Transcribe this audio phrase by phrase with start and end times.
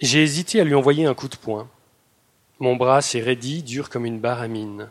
[0.00, 1.68] J'ai hésité à lui envoyer un coup de poing.
[2.58, 4.88] Mon bras s'est raidi, dur comme une barre à mine.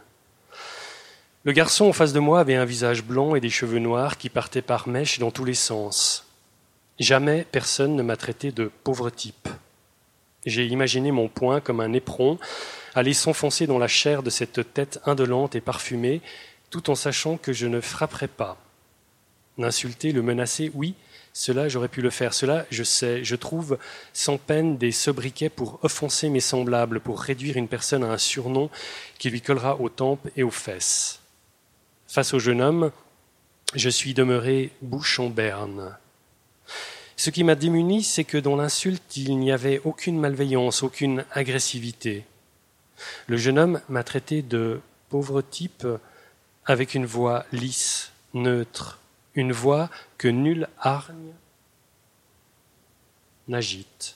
[1.44, 4.30] Le garçon en face de moi avait un visage blanc et des cheveux noirs qui
[4.30, 6.28] partaient par mèches dans tous les sens.
[7.00, 9.50] Jamais personne ne m'a traité de pauvre type.
[10.46, 12.38] J'ai imaginé mon poing comme un éperon
[12.94, 16.22] aller s'enfoncer dans la chair de cette tête indolente et parfumée,
[16.70, 18.58] tout en sachant que je ne frapperais pas.
[19.58, 20.94] L'insulter, le menacer, oui,
[21.40, 22.34] cela j'aurais pu le faire.
[22.34, 23.78] Cela, je sais, je trouve
[24.12, 28.70] sans peine des sobriquets pour offenser mes semblables, pour réduire une personne à un surnom
[29.20, 31.22] qui lui collera aux tempes et aux fesses.
[32.10, 32.92] Face au jeune homme,
[33.74, 35.96] je suis demeuré bouche en berne.
[37.16, 42.26] Ce qui m'a démuni, c'est que dans l'insulte, il n'y avait aucune malveillance, aucune agressivité.
[43.28, 45.88] Le jeune homme m'a traité de pauvre type
[46.66, 49.00] avec une voix lisse, neutre,
[49.40, 51.34] une voix que nulle hargne
[53.48, 54.16] n'agite.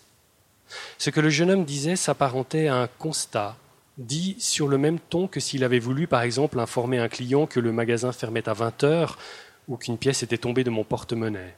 [0.98, 3.56] Ce que le jeune homme disait s'apparentait à un constat,
[3.98, 7.60] dit sur le même ton que s'il avait voulu, par exemple, informer un client que
[7.60, 9.18] le magasin fermait à 20 heures
[9.68, 11.56] ou qu'une pièce était tombée de mon porte-monnaie.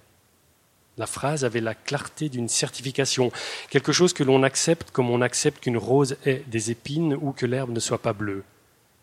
[0.98, 3.32] La phrase avait la clarté d'une certification,
[3.70, 7.46] quelque chose que l'on accepte comme on accepte qu'une rose ait des épines ou que
[7.46, 8.44] l'herbe ne soit pas bleue.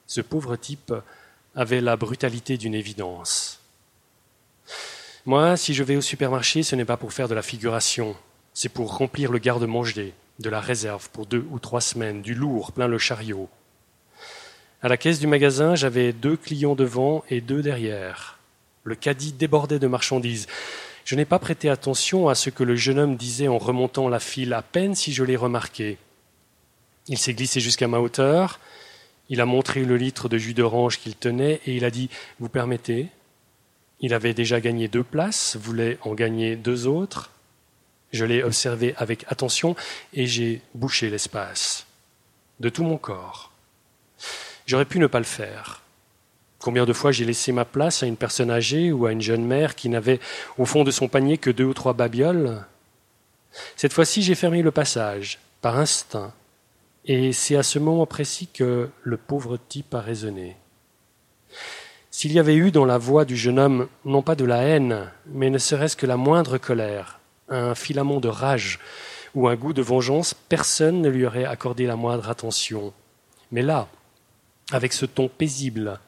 [0.06, 0.94] Ce pauvre type
[1.54, 3.61] avait la brutalité d'une évidence.
[5.24, 8.16] Moi, si je vais au supermarché, ce n'est pas pour faire de la figuration,
[8.54, 12.72] c'est pour remplir le garde-manger, de la réserve pour deux ou trois semaines, du lourd
[12.72, 13.48] plein le chariot.
[14.82, 18.40] À la caisse du magasin, j'avais deux clients devant et deux derrière.
[18.82, 20.48] Le caddie débordait de marchandises.
[21.04, 24.18] Je n'ai pas prêté attention à ce que le jeune homme disait en remontant la
[24.18, 25.98] file, à peine si je l'ai remarqué.
[27.06, 28.58] Il s'est glissé jusqu'à ma hauteur,
[29.28, 32.10] il a montré le litre de jus d'orange qu'il tenait et il a dit
[32.40, 33.08] Vous permettez?
[34.02, 37.30] Il avait déjà gagné deux places, voulait en gagner deux autres.
[38.12, 39.74] Je l'ai observé avec attention
[40.12, 41.86] et j'ai bouché l'espace
[42.60, 43.52] de tout mon corps.
[44.66, 45.82] J'aurais pu ne pas le faire.
[46.58, 49.44] Combien de fois j'ai laissé ma place à une personne âgée ou à une jeune
[49.44, 50.20] mère qui n'avait
[50.58, 52.64] au fond de son panier que deux ou trois babioles?
[53.76, 56.32] Cette fois-ci, j'ai fermé le passage, par instinct,
[57.04, 60.56] et c'est à ce moment précis que le pauvre type a raisonné.
[62.22, 65.10] S'il y avait eu dans la voix du jeune homme non pas de la haine,
[65.26, 67.18] mais ne serait-ce que la moindre colère,
[67.48, 68.78] un filament de rage
[69.34, 72.92] ou un goût de vengeance, personne ne lui aurait accordé la moindre attention.
[73.50, 73.88] Mais là,
[74.70, 75.98] avec ce ton paisible,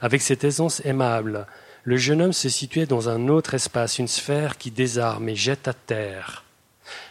[0.00, 1.48] avec cette aisance aimable,
[1.82, 5.66] le jeune homme se situait dans un autre espace, une sphère qui désarme et jette
[5.66, 6.44] à terre.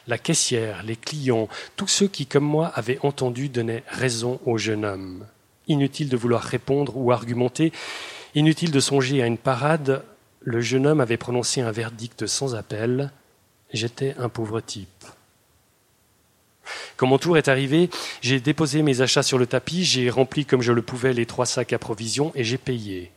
[0.08, 4.86] La caissière, les clients, tous ceux qui, comme moi, avaient entendu donnaient raison au jeune
[4.86, 5.26] homme.
[5.68, 7.74] Inutile de vouloir répondre ou argumenter,
[8.36, 10.04] inutile de songer à une parade,
[10.42, 13.12] le jeune homme avait prononcé un verdict sans appel.
[13.74, 15.06] J'étais un pauvre type.
[16.98, 17.90] Quand mon tour est arrivé,
[18.22, 21.46] j'ai déposé mes achats sur le tapis, j'ai rempli comme je le pouvais les trois
[21.46, 23.12] sacs à provisions et j'ai payé.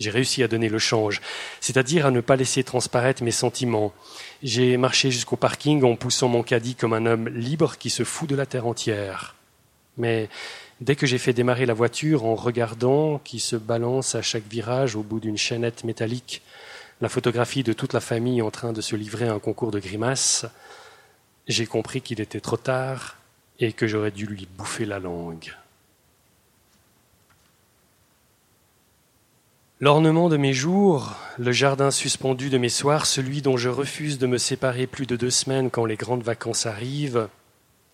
[0.00, 1.20] J'ai réussi à donner le change,
[1.60, 3.92] c'est-à-dire à ne pas laisser transparaître mes sentiments.
[4.42, 8.28] J'ai marché jusqu'au parking en poussant mon caddie comme un homme libre qui se fout
[8.28, 9.36] de la terre entière.
[9.96, 10.28] Mais
[10.80, 14.96] dès que j'ai fait démarrer la voiture en regardant qui se balance à chaque virage
[14.96, 16.42] au bout d'une chaînette métallique,
[17.00, 19.80] la photographie de toute la famille en train de se livrer à un concours de
[19.80, 20.46] grimaces,
[21.46, 23.18] j'ai compris qu'il était trop tard
[23.58, 25.54] et que j'aurais dû lui bouffer la langue.
[29.80, 34.26] L'ornement de mes jours, le jardin suspendu de mes soirs, celui dont je refuse de
[34.26, 37.28] me séparer plus de deux semaines quand les grandes vacances arrivent,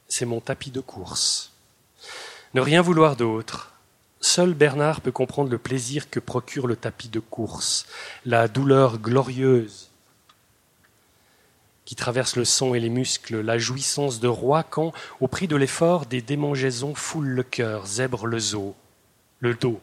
[0.07, 1.50] c'est mon tapis de course.
[2.53, 3.73] Ne rien vouloir d'autre.
[4.21, 7.87] Seul Bernard peut comprendre le plaisir que procure le tapis de course,
[8.25, 9.91] la douleur glorieuse
[11.85, 15.57] qui traverse le sang et les muscles, la jouissance de roi quand, au prix de
[15.57, 18.77] l'effort, des démangeaisons foulent le cœur, zèbrent le zoo,
[19.41, 19.81] le dos.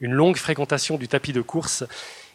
[0.00, 1.84] Une longue fréquentation du tapis de course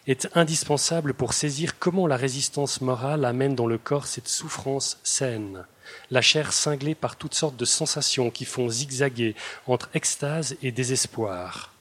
[0.08, 5.66] est indispensable pour saisir comment la résistance morale amène dans le corps cette souffrance saine,
[6.12, 9.36] la chair cinglée par toutes sortes de sensations qui font zigzaguer
[9.68, 11.74] entre extase et désespoir.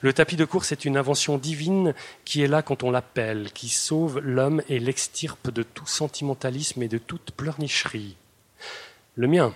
[0.00, 1.94] Le tapis de course est une invention divine
[2.24, 6.88] qui est là quand on l'appelle, qui sauve l'homme et l'extirpe de tout sentimentalisme et
[6.88, 8.16] de toute pleurnicherie.
[9.16, 9.54] Le mien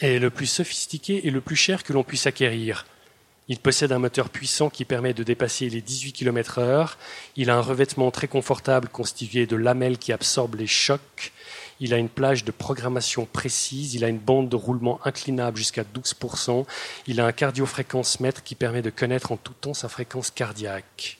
[0.00, 2.86] est le plus sophistiqué et le plus cher que l'on puisse acquérir.
[3.48, 6.96] Il possède un moteur puissant qui permet de dépasser les 18 km heure.
[7.36, 11.32] Il a un revêtement très confortable constitué de lamelles qui absorbent les chocs
[11.82, 15.82] il a une plage de programmation précise, il a une bande de roulement inclinable jusqu'à
[15.82, 16.64] 12%,
[17.08, 21.18] il a un cardiofréquence mètre qui permet de connaître en tout temps sa fréquence cardiaque.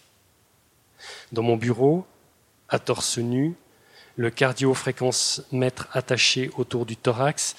[1.32, 2.06] Dans mon bureau,
[2.68, 3.56] à torse nu,
[4.14, 7.56] le cardio-fréquence-mètre attaché autour du thorax.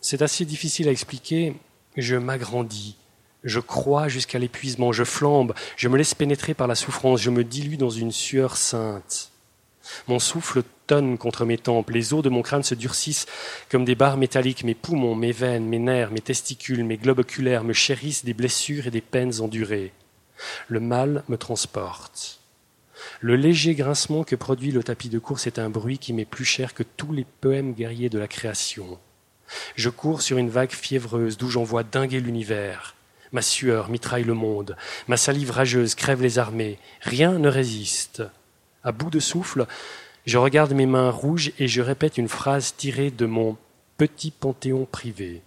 [0.00, 1.54] C'est assez difficile à expliquer.
[1.96, 2.96] Je m'agrandis.
[3.44, 4.92] Je crois jusqu'à l'épuisement.
[4.92, 5.54] Je flambe.
[5.76, 7.20] Je me laisse pénétrer par la souffrance.
[7.20, 9.30] Je me dilue dans une sueur sainte.
[10.08, 11.90] Mon souffle tonne contre mes tempes.
[11.90, 13.26] Les os de mon crâne se durcissent
[13.68, 14.64] comme des barres métalliques.
[14.64, 18.86] Mes poumons, mes veines, mes nerfs, mes testicules, mes globes oculaires me chérissent des blessures
[18.86, 19.92] et des peines endurées.
[20.68, 22.40] Le mal me transporte.
[23.20, 26.44] Le léger grincement que produit le tapis de course est un bruit qui m'est plus
[26.44, 28.98] cher que tous les poèmes guerriers de la création.
[29.76, 32.94] Je cours sur une vague fiévreuse d'où j'envoie dinguer l'univers.
[33.34, 34.76] Ma sueur mitraille le monde,
[35.08, 38.22] ma salive rageuse crève les armées, rien ne résiste.
[38.84, 39.66] À bout de souffle,
[40.24, 43.56] je regarde mes mains rouges et je répète une phrase tirée de mon
[43.96, 45.42] petit panthéon privé.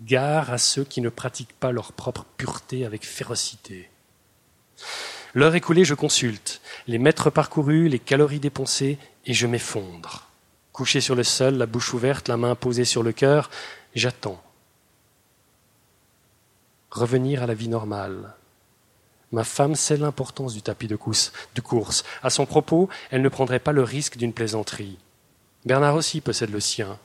[0.00, 3.90] Gare à ceux qui ne pratiquent pas leur propre pureté avec férocité.
[5.34, 8.96] L'heure écoulée, je consulte les mètres parcourus, les calories dépensées,
[9.26, 10.26] et je m'effondre.
[10.72, 13.50] Couché sur le sol, la bouche ouverte, la main posée sur le cœur,
[13.94, 14.42] j'attends.
[16.92, 18.34] Revenir à la vie normale.
[19.30, 22.04] Ma femme sait l'importance du tapis de course.
[22.22, 24.98] À son propos, elle ne prendrait pas le risque d'une plaisanterie.
[25.64, 26.98] Bernard aussi possède le sien.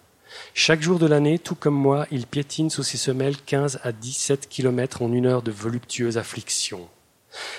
[0.53, 4.49] Chaque jour de l'année, tout comme moi, il piétine sous ses semelles 15 à 17
[4.49, 6.89] kilomètres en une heure de voluptueuse affliction.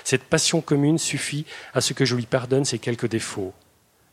[0.04, 3.54] Cette passion commune suffit à ce que je lui pardonne ses quelques défauts.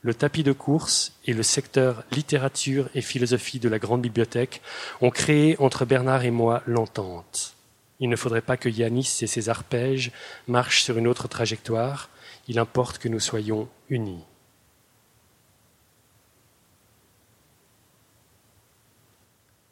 [0.04, 4.62] Le tapis de course et le secteur littérature et philosophie de la grande bibliothèque
[5.02, 7.55] ont créé entre Bernard et moi l'entente.
[8.00, 10.12] Il ne faudrait pas que Yanis et ses arpèges
[10.48, 12.10] marchent sur une autre trajectoire,
[12.48, 14.24] il importe que nous soyons unis.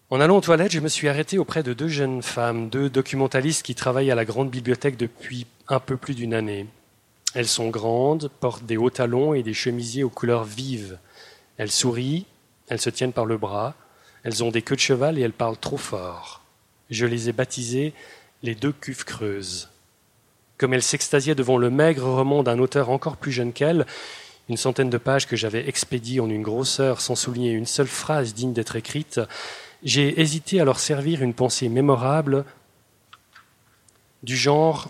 [0.09, 3.65] En allant aux toilettes, je me suis arrêté auprès de deux jeunes femmes, deux documentalistes
[3.65, 6.67] qui travaillent à la grande bibliothèque depuis un peu plus d'une année.
[7.33, 10.99] Elles sont grandes, portent des hauts talons et des chemisiers aux couleurs vives.
[11.57, 12.27] Elles sourient,
[12.67, 13.73] elles se tiennent par le bras,
[14.21, 16.42] elles ont des queues de cheval et elles parlent trop fort.
[16.89, 17.93] Je les ai baptisées
[18.43, 19.69] les deux cuves creuses.
[20.57, 23.85] Comme elles s'extasiaient devant le maigre roman d'un auteur encore plus jeune qu'elles,
[24.49, 28.33] une centaine de pages que j'avais expédiées en une grosseur sans souligner une seule phrase
[28.33, 29.21] digne d'être écrite,
[29.83, 32.45] j'ai hésité à leur servir une pensée mémorable
[34.21, 34.89] du genre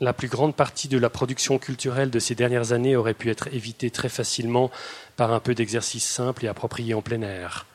[0.00, 3.48] la plus grande partie de la production culturelle de ces dernières années aurait pu être
[3.52, 4.70] évitée très facilement
[5.16, 7.66] par un peu d'exercice simple et approprié en plein air.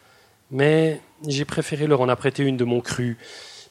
[0.52, 3.18] Mais j'ai préféré leur en apprêter une de mon cru,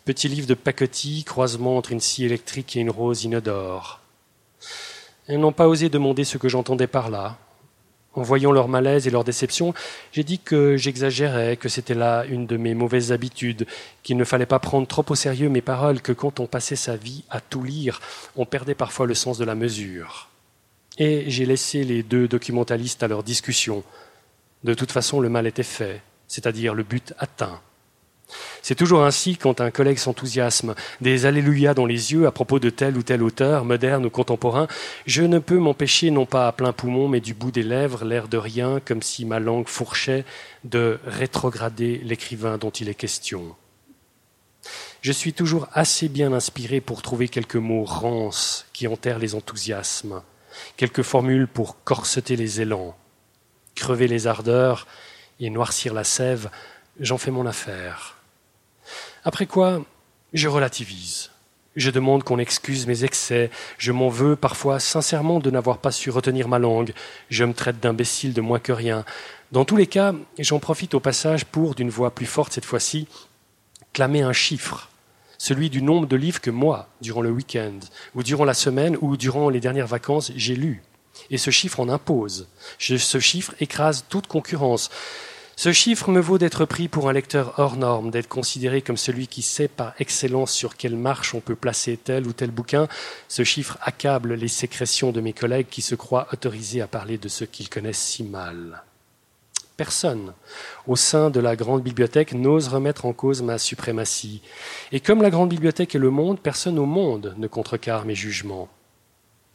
[0.04, 4.00] petit livre de pacotille, croisement entre une scie électrique et une rose inodore.
[5.26, 7.38] Elles n'ont pas osé demander ce que j'entendais par là,
[8.16, 9.74] en voyant leur malaise et leur déception,
[10.12, 13.66] j'ai dit que j'exagérais, que c'était là une de mes mauvaises habitudes,
[14.02, 16.96] qu'il ne fallait pas prendre trop au sérieux mes paroles, que quand on passait sa
[16.96, 18.00] vie à tout lire,
[18.34, 20.30] on perdait parfois le sens de la mesure.
[20.98, 23.84] Et j'ai laissé les deux documentalistes à leur discussion.
[24.64, 27.60] De toute façon, le mal était fait, c'est-à-dire le but atteint.
[28.62, 32.70] C'est toujours ainsi quand un collègue s'enthousiasme, des alléluia dans les yeux à propos de
[32.70, 34.66] tel ou tel auteur, moderne ou contemporain,
[35.06, 38.26] je ne peux m'empêcher, non pas à plein poumon, mais du bout des lèvres, l'air
[38.26, 40.24] de rien, comme si ma langue fourchait,
[40.64, 43.54] de rétrograder l'écrivain dont il est question.
[45.00, 50.22] Je suis toujours assez bien inspiré pour trouver quelques mots rances qui enterrent les enthousiasmes,
[50.76, 52.96] quelques formules pour corseter les élans,
[53.76, 54.88] crever les ardeurs
[55.40, 56.50] et noircir la sève,
[57.00, 58.16] j'en fais mon affaire.
[59.24, 59.84] Après quoi,
[60.32, 61.30] je relativise.
[61.76, 63.50] Je demande qu'on excuse mes excès.
[63.76, 66.94] Je m'en veux parfois sincèrement de n'avoir pas su retenir ma langue.
[67.28, 69.04] Je me traite d'imbécile de moins que rien.
[69.52, 73.06] Dans tous les cas, j'en profite au passage pour, d'une voix plus forte cette fois-ci,
[73.92, 74.88] clamer un chiffre,
[75.38, 77.78] celui du nombre de livres que moi, durant le week-end,
[78.14, 80.82] ou durant la semaine, ou durant les dernières vacances, j'ai lu.
[81.30, 82.48] Et ce chiffre en impose.
[82.78, 84.90] Ce chiffre écrase toute concurrence.
[85.58, 89.26] Ce chiffre me vaut d'être pris pour un lecteur hors norme, d'être considéré comme celui
[89.26, 92.88] qui sait par excellence sur quelle marche on peut placer tel ou tel bouquin.
[93.28, 97.28] Ce chiffre accable les sécrétions de mes collègues qui se croient autorisés à parler de
[97.28, 98.82] ce qu'ils connaissent si mal.
[99.78, 100.34] Personne
[100.86, 104.42] au sein de la grande bibliothèque n'ose remettre en cause ma suprématie.
[104.92, 108.68] Et comme la grande bibliothèque est le monde, personne au monde ne contrecarre mes jugements.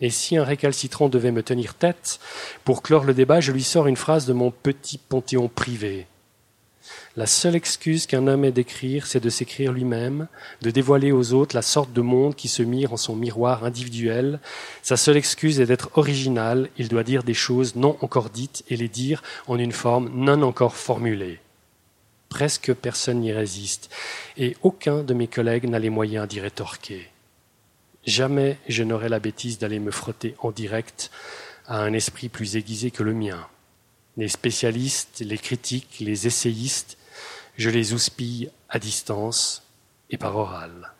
[0.02, 2.20] Et si un récalcitrant devait me tenir tête,
[2.64, 6.08] pour clore le débat, je lui sors une phrase de mon petit panthéon privé.
[7.16, 10.28] La seule excuse qu'un homme ait d'écrire, c'est de s'écrire lui-même,
[10.62, 14.40] de dévoiler aux autres la sorte de monde qui se mire en son miroir individuel.
[14.82, 18.78] Sa seule excuse est d'être original, il doit dire des choses non encore dites et
[18.78, 21.40] les dire en une forme non encore formulée.
[22.30, 23.94] Presque personne n'y résiste,
[24.38, 27.11] et aucun de mes collègues n'a les moyens d'y rétorquer.
[28.06, 31.12] Jamais je n'aurai la bêtise d'aller me frotter en direct
[31.68, 33.48] à un esprit plus aiguisé que le mien.
[34.18, 36.98] Les spécialistes, les critiques, les essayistes,
[37.58, 39.64] je les houspille à distance
[40.10, 40.94] et par oral.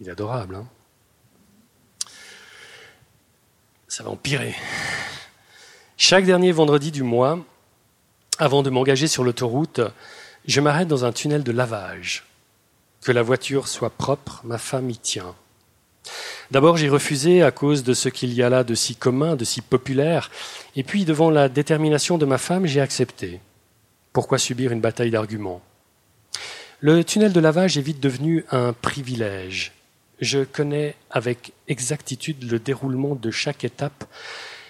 [0.00, 0.66] Il est adorable, hein?
[3.88, 4.54] Ça va empirer.
[5.96, 7.38] Chaque dernier vendredi du mois,
[8.38, 9.80] avant de m'engager sur l'autoroute,
[10.46, 12.26] je m'arrête dans un tunnel de lavage.
[13.06, 15.36] Que la voiture soit propre, ma femme y tient.
[16.50, 19.44] D'abord, j'ai refusé à cause de ce qu'il y a là de si commun, de
[19.44, 20.28] si populaire,
[20.74, 23.38] et puis, devant la détermination de ma femme, j'ai accepté.
[24.12, 25.62] Pourquoi subir une bataille d'arguments?
[26.80, 29.70] Le tunnel de lavage est vite devenu un privilège.
[30.20, 34.04] Je connais avec exactitude le déroulement de chaque étape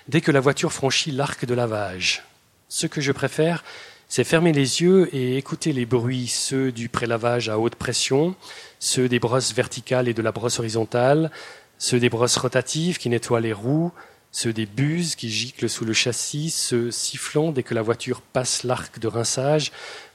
[0.08, 2.22] dès que la voiture franchit l'arc de lavage.
[2.68, 3.64] Ce que je préfère,
[4.08, 8.36] c'est fermer les yeux et écouter les bruits, ceux du prélavage à haute pression,
[8.78, 11.30] ceux des brosses verticales et de la brosse horizontale,
[11.78, 13.92] ceux des brosses rotatives qui nettoient les roues,
[14.30, 18.62] ceux des buses qui giclent sous le châssis, ceux sifflant dès que la voiture passe
[18.62, 19.72] l'arc de rinçage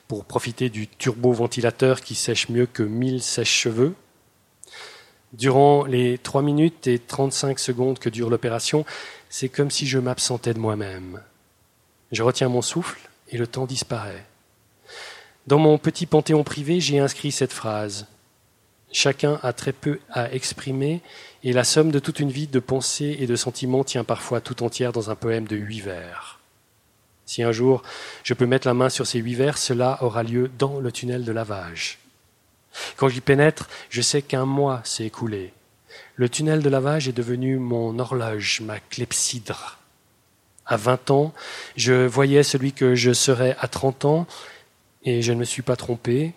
[0.08, 3.94] pour profiter du turbo-ventilateur qui sèche mieux que mille sèches-cheveux.
[5.34, 8.86] Durant les trois minutes et trente-cinq secondes que dure l'opération,
[9.30, 11.22] c'est comme si je m'absentais de moi-même.
[12.12, 14.26] Je retiens mon souffle et le temps disparaît.
[15.48, 18.08] Dans mon petit panthéon privé, j'ai inscrit cette phrase.
[18.92, 21.02] Chacun a très peu à exprimer
[21.44, 24.64] et la somme de toute une vie de pensées et de sentiments tient parfois tout
[24.64, 26.40] entière dans un poème de huit vers.
[27.26, 27.84] Si un jour
[28.24, 31.24] je peux mettre la main sur ces huit vers, cela aura lieu dans le tunnel
[31.24, 32.00] de lavage.
[32.98, 35.54] Quand j'y pénètre, je sais qu'un mois s'est écoulé.
[36.16, 39.81] Le tunnel de lavage est devenu mon horloge, ma clepsydre.
[40.72, 41.34] À vingt ans,
[41.76, 44.26] je voyais celui que je serais à trente ans,
[45.04, 46.32] et je ne me suis pas trompé.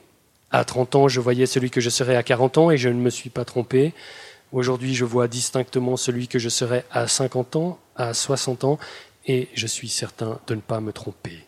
[0.51, 3.01] À trente ans, je voyais celui que je serais à quarante ans, et je ne
[3.01, 3.95] me suis pas trompé.
[4.51, 8.81] Aujourd'hui, je vois distinctement celui que je serai à cinquante ans, à soixante ans,
[9.25, 11.45] et je suis certain de ne pas me tromper.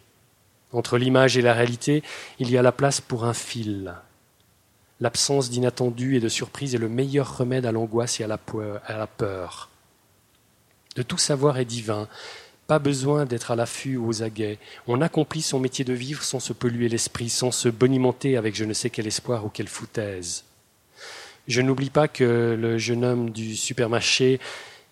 [0.71, 2.05] Entre l'image et la réalité,
[2.39, 3.97] il y a la place pour un fil,
[5.01, 9.69] L'absence d'inattendu et de surprise est le meilleur remède à l'angoisse et à la, peur.
[10.95, 12.09] De tout savoir est divin.
[12.67, 14.59] Pas besoin d'être à l'affût ou aux aguets.
[14.89, 18.65] On accomplit son métier de vivre sans se polluer l'esprit, sans se bonimenter avec je
[18.65, 20.45] ne sais quel espoir ou quelle foutaise.
[21.47, 24.41] Je n'oublie pas que le jeune homme du supermarché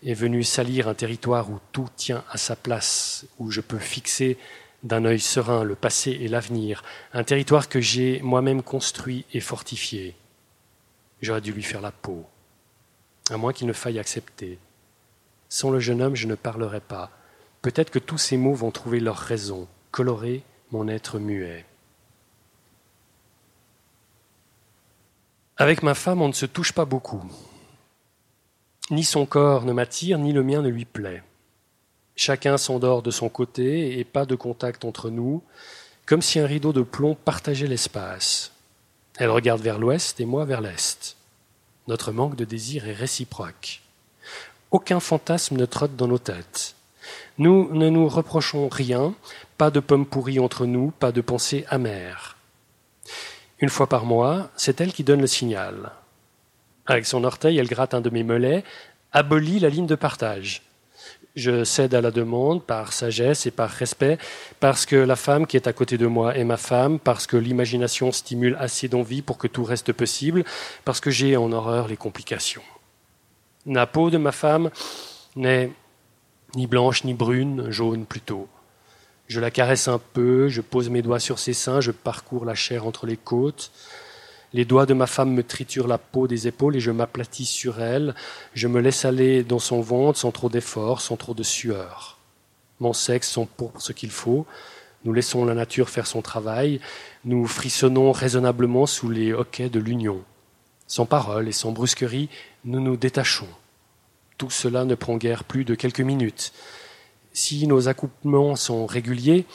[0.07, 4.39] est venu salir un territoire où tout tient à sa place, où je peux fixer
[4.85, 10.15] d'un œil serein le passé et l'avenir, un territoire que j'ai moi-même construit et fortifié.
[11.23, 12.27] J'aurais dû lui faire la peau,
[13.31, 14.59] à moins qu'il ne faille accepter.
[15.49, 17.11] Sans le jeune homme, je ne parlerai pas.
[17.65, 21.65] Peut-être que tous ces mots vont trouver leur raison, colorer mon être muet.
[25.57, 27.25] Avec ma femme, on ne se touche pas beaucoup.
[28.91, 31.23] Ni son corps ne m'attire, ni le mien ne lui plaît.
[32.17, 35.43] Chacun s'endort de son côté et pas de contact entre nous,
[36.05, 38.53] comme si un rideau de plomb partageait l'espace.
[39.17, 41.17] Elle regarde vers l'ouest et moi vers l'est.
[41.89, 43.81] Notre manque de désir est réciproque.
[44.71, 46.75] Aucun fantasme ne trotte dans nos têtes.
[47.37, 49.13] Nous ne nous reprochons rien,
[49.59, 52.37] pas de pommes pourries entre nous, pas de pensées amères.
[53.59, 55.91] Une fois par mois, c'est elle qui donne le signal.
[56.87, 58.63] Avec son orteil, elle gratte un de mes mollets,
[59.13, 60.63] abolit la ligne de partage.
[61.35, 64.19] Je cède à la demande par sagesse et par respect,
[64.61, 67.37] parce que la femme qui est à côté de moi est ma femme, parce que
[67.37, 70.45] l'imagination stimule assez d'envie pour que tout reste possible,
[70.85, 72.63] parce que j'ai en horreur les complications.
[73.67, 74.71] La peau de ma femme
[75.35, 75.73] n'est
[76.57, 78.49] ni blanche ni brune, jaune plutôt.
[79.27, 82.55] Je la caresse un peu, je pose mes doigts sur ses seins, je parcours la
[82.55, 83.71] chair entre les côtes.
[84.53, 87.81] Les doigts de ma femme me triturent la peau des épaules et je m'aplatis sur
[87.81, 88.15] elle.
[88.53, 92.19] Je me laisse aller dans son ventre sans trop d'effort, sans trop de sueur.
[92.79, 94.47] Mon sexe sont pour ce qu'il faut.
[95.05, 96.81] Nous laissons la nature faire son travail.
[97.25, 100.23] Nous frissonnons raisonnablement sous les hoquets de l'union.
[100.87, 102.29] Sans parole et sans brusquerie,
[102.65, 103.49] nous nous détachons.
[104.39, 106.53] Tout cela ne prend guère plus de quelques minutes.
[107.33, 109.47] Si nos accouplements sont réguliers,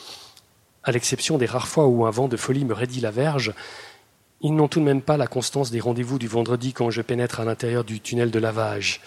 [0.84, 3.54] à l'exception des rares fois où un vent de folie me raidit la verge,
[4.42, 7.42] ils n'ont tout de même pas la constance des rendez-vous du vendredi quand je pénètre
[7.42, 9.02] à l'intérieur du tunnel de lavage.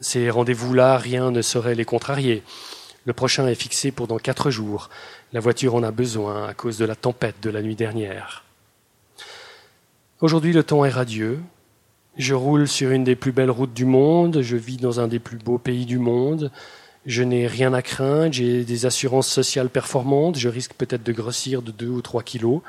[0.00, 2.42] Ces rendez-vous-là, rien ne saurait les contrarier.
[3.04, 4.88] Le prochain est fixé pour dans quatre jours.
[5.32, 8.44] La voiture en a besoin à cause de la tempête de la nuit dernière.
[10.20, 11.40] Aujourd'hui, le temps est radieux.
[12.18, 14.42] Je roule sur une des plus belles routes du monde.
[14.42, 16.50] Je vis dans un des plus beaux pays du monde.
[17.06, 18.32] Je n'ai rien à craindre.
[18.32, 20.38] J'ai des assurances sociales performantes.
[20.38, 22.60] Je risque peut-être de grossir de deux ou trois kilos.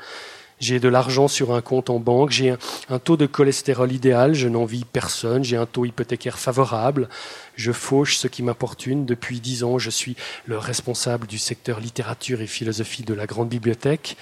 [0.60, 2.54] J'ai de l'argent sur un compte en banque, j'ai
[2.88, 7.08] un, taux de cholestérol idéal, je n'envie personne, j'ai un taux hypothécaire favorable,
[7.56, 9.04] je fauche ce qui m'importune.
[9.04, 13.48] Depuis dix ans, je suis le responsable du secteur littérature et philosophie de la grande
[13.48, 14.16] bibliothèque.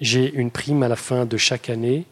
[0.00, 2.04] J'ai une prime à la fin de chaque année.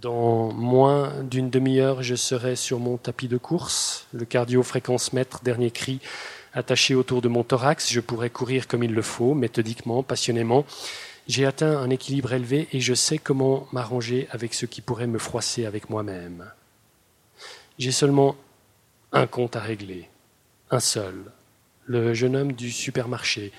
[0.00, 6.00] Dans moins d'une demi-heure, je serai sur mon tapis de course, le cardio-fréquence-mètre, dernier cri,
[6.52, 7.90] attaché autour de mon thorax.
[7.90, 10.66] Je pourrai courir comme il le faut, méthodiquement, passionnément.
[11.28, 15.18] J'ai atteint un équilibre élevé et je sais comment m'arranger avec ce qui pourrait me
[15.18, 16.44] froisser avec moi-même.
[17.78, 18.36] J'ai seulement
[19.12, 20.10] un compte à régler,
[20.70, 21.14] un seul,
[21.86, 23.50] le jeune homme du supermarché,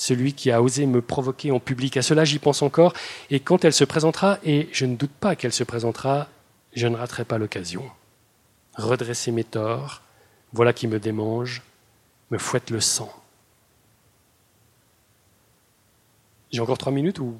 [0.00, 1.98] celui qui a osé me provoquer en public.
[1.98, 2.94] À cela, j'y pense encore,
[3.28, 6.28] et quand elle se présentera, et je ne doute pas qu'elle se présentera,
[6.72, 7.84] je ne raterai pas l'occasion.
[8.76, 10.00] Redresser mes torts,
[10.54, 11.62] voilà qui me démange,
[12.30, 13.12] me fouette le sang.
[16.50, 17.38] J'ai encore trois minutes ou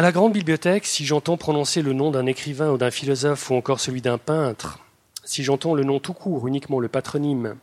[0.00, 3.54] À la grande bibliothèque, si j'entends prononcer le nom d'un écrivain ou d'un philosophe ou
[3.54, 4.78] encore celui d'un peintre,
[5.24, 7.56] si j'entends le nom tout court, uniquement le patronyme,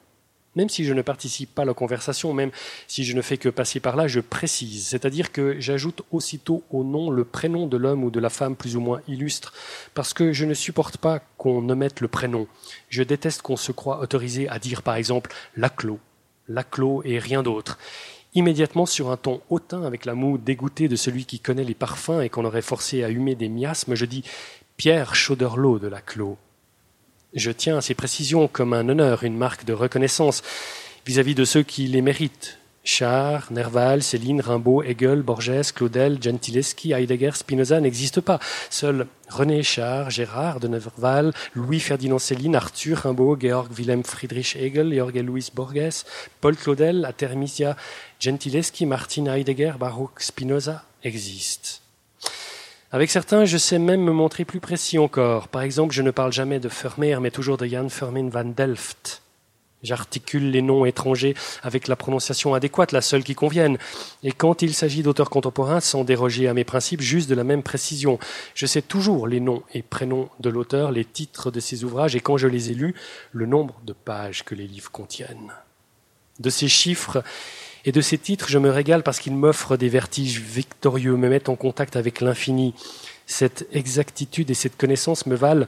[0.55, 2.51] même si je ne participe pas à la conversation, même
[2.87, 4.85] si je ne fais que passer par là, je précise.
[4.85, 8.75] C'est-à-dire que j'ajoute aussitôt au nom le prénom de l'homme ou de la femme plus
[8.75, 9.51] ou moins illustre,
[9.95, 12.45] parce que je ne supporte pas qu'on omette le prénom.
[12.89, 15.99] Je déteste qu'on se croit autorisé à dire par exemple Laclos,
[16.47, 17.79] Laclos et rien d'autre.
[18.37, 22.21] Immédiatement sur un ton hautain avec la moue dégoûtée de celui qui connaît les parfums
[22.21, 24.23] et qu'on aurait forcé à humer des miasmes, je dis
[24.77, 26.37] Pierre Chauderlot de Laclos.
[27.33, 30.43] Je tiens à ces précisions comme un honneur, une marque de reconnaissance
[31.07, 32.59] vis-à-vis de ceux qui les méritent.
[32.87, 38.39] Char, Nerval, Céline, Rimbaud, Hegel, Borges, Claudel, Gentileschi, Heidegger, Spinoza n'existent pas.
[38.69, 45.17] Seuls René Char, Gérard de Nerval, Louis-Ferdinand Céline, Arthur Rimbaud, Georg Wilhelm Friedrich Hegel, Jorge
[45.17, 46.05] Louis Borges,
[46.39, 47.75] Paul Claudel, Atermisia,
[48.21, 51.81] Gentileschi, Martin Heidegger, Baruch Spinoza existent.
[52.93, 55.49] Avec certains, je sais même me montrer plus précis encore.
[55.49, 59.21] Par exemple, je ne parle jamais de Vermeer, mais toujours de Jan Fermin van Delft.
[59.83, 63.77] J'articule les noms étrangers avec la prononciation adéquate, la seule qui convienne.
[64.23, 67.63] Et quand il s'agit d'auteurs contemporains, sans déroger à mes principes, juste de la même
[67.63, 68.17] précision.
[68.55, 72.19] Je sais toujours les noms et prénoms de l'auteur, les titres de ses ouvrages, et
[72.19, 72.95] quand je les ai lus,
[73.31, 75.53] le nombre de pages que les livres contiennent.
[76.39, 77.23] De ces chiffres,
[77.85, 81.49] et de ces titres, je me régale parce qu'ils m'offrent des vertiges victorieux, me mettent
[81.49, 82.73] en contact avec l'infini.
[83.25, 85.67] Cette exactitude et cette connaissance me valent,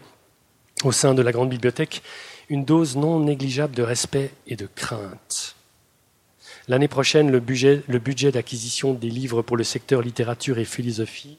[0.84, 2.02] au sein de la grande bibliothèque,
[2.50, 5.56] une dose non négligeable de respect et de crainte.
[6.68, 11.38] L'année prochaine, le budget, d'acquisition des livres pour le secteur littérature et philosophie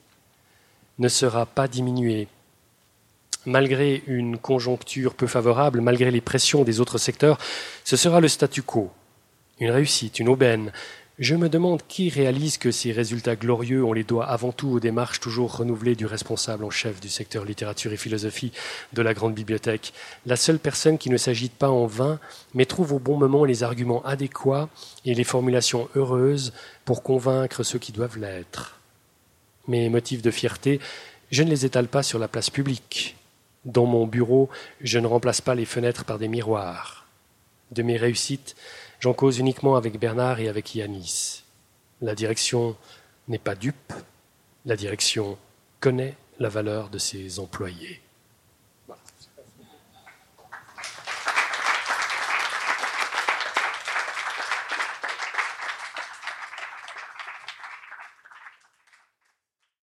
[0.98, 2.29] ne sera pas diminué.
[3.46, 7.38] Malgré une conjoncture peu favorable, malgré les pressions des autres secteurs,
[7.85, 8.90] ce sera le statu quo
[9.61, 10.72] une réussite, une aubaine.
[11.20, 14.80] Je me demande qui réalise que ces résultats glorieux, on les doit avant tout aux
[14.80, 18.52] démarches toujours renouvelées du responsable en chef du secteur littérature et philosophie
[18.94, 19.92] de la grande bibliothèque,
[20.24, 22.18] la seule personne qui ne s'agite pas en vain,
[22.54, 24.70] mais trouve au bon moment les arguments adéquats
[25.04, 26.54] et les formulations heureuses
[26.87, 28.78] pour convaincre ceux qui doivent l'être.
[29.68, 30.80] Mes motifs de fierté,
[31.30, 33.14] je ne les étale pas sur la place publique.
[33.66, 34.48] Dans mon bureau,
[34.80, 37.06] je ne remplace pas les fenêtres par des miroirs.
[37.72, 38.56] De mes réussites,
[39.01, 41.43] J'en cause uniquement avec Bernard et avec Yanis.
[42.03, 42.77] La direction
[43.29, 43.95] n'est pas dupe,
[44.67, 45.39] la direction
[45.81, 48.03] connaît la valeur de ses employés.